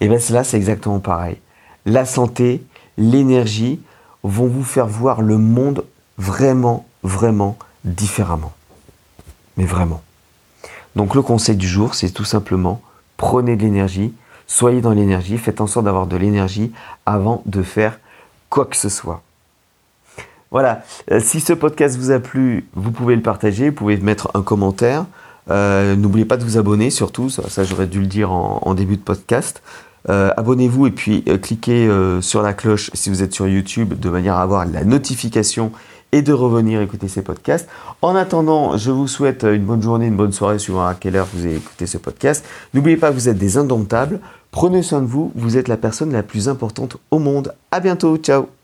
Et 0.00 0.08
bien 0.08 0.18
cela, 0.18 0.44
c'est 0.44 0.56
exactement 0.56 1.00
pareil. 1.00 1.38
La 1.84 2.04
santé, 2.04 2.62
l'énergie 2.98 3.80
vont 4.22 4.46
vous 4.46 4.64
faire 4.64 4.86
voir 4.86 5.22
le 5.22 5.38
monde 5.38 5.84
vraiment, 6.18 6.86
vraiment 7.02 7.56
différemment. 7.84 8.52
Mais 9.56 9.64
vraiment. 9.64 10.02
Donc 10.96 11.14
le 11.14 11.22
conseil 11.22 11.56
du 11.56 11.68
jour, 11.68 11.94
c'est 11.94 12.10
tout 12.10 12.24
simplement 12.24 12.80
prenez 13.16 13.56
de 13.56 13.62
l'énergie, 13.62 14.14
soyez 14.46 14.80
dans 14.80 14.92
l'énergie, 14.92 15.38
faites 15.38 15.60
en 15.60 15.66
sorte 15.66 15.84
d'avoir 15.84 16.06
de 16.06 16.16
l'énergie 16.16 16.72
avant 17.04 17.42
de 17.46 17.62
faire 17.62 17.98
quoi 18.50 18.64
que 18.66 18.76
ce 18.76 18.88
soit. 18.88 19.22
Voilà, 20.50 20.82
euh, 21.10 21.20
si 21.20 21.40
ce 21.40 21.52
podcast 21.52 21.98
vous 21.98 22.12
a 22.12 22.20
plu, 22.20 22.68
vous 22.74 22.92
pouvez 22.92 23.16
le 23.16 23.22
partager, 23.22 23.70
vous 23.70 23.74
pouvez 23.74 23.96
mettre 23.96 24.30
un 24.34 24.42
commentaire. 24.42 25.06
Euh, 25.50 25.96
n'oubliez 25.96 26.24
pas 26.24 26.36
de 26.36 26.44
vous 26.44 26.58
abonner 26.58 26.90
surtout, 26.90 27.30
ça, 27.30 27.64
j'aurais 27.64 27.86
dû 27.86 28.00
le 28.00 28.06
dire 28.06 28.32
en 28.32 28.74
début 28.74 28.96
de 28.96 29.02
podcast. 29.02 29.62
Euh, 30.08 30.30
abonnez-vous 30.36 30.86
et 30.86 30.90
puis 30.92 31.24
euh, 31.28 31.36
cliquez 31.36 31.90
sur 32.20 32.42
la 32.42 32.52
cloche 32.52 32.90
si 32.94 33.10
vous 33.10 33.22
êtes 33.22 33.34
sur 33.34 33.48
YouTube 33.48 33.98
de 33.98 34.08
manière 34.08 34.36
à 34.36 34.42
avoir 34.42 34.64
la 34.64 34.84
notification 34.84 35.72
et 36.12 36.22
de 36.22 36.32
revenir 36.32 36.80
écouter 36.80 37.08
ces 37.08 37.22
podcasts. 37.22 37.68
En 38.00 38.14
attendant, 38.14 38.76
je 38.76 38.90
vous 38.90 39.08
souhaite 39.08 39.42
une 39.42 39.64
bonne 39.64 39.82
journée, 39.82 40.06
une 40.06 40.16
bonne 40.16 40.32
soirée, 40.32 40.58
suivant 40.58 40.86
à 40.86 40.94
quelle 40.94 41.16
heure 41.16 41.28
vous 41.34 41.44
avez 41.44 41.56
écouté 41.56 41.86
ce 41.86 41.98
podcast. 41.98 42.44
N'oubliez 42.74 42.96
pas 42.96 43.10
que 43.10 43.14
vous 43.14 43.28
êtes 43.28 43.38
des 43.38 43.58
indomptables. 43.58 44.20
Prenez 44.52 44.82
soin 44.82 45.02
de 45.02 45.06
vous, 45.06 45.32
vous 45.34 45.58
êtes 45.58 45.68
la 45.68 45.76
personne 45.76 46.12
la 46.12 46.22
plus 46.22 46.48
importante 46.48 46.96
au 47.10 47.18
monde. 47.18 47.52
À 47.70 47.80
bientôt, 47.80 48.16
ciao 48.16 48.55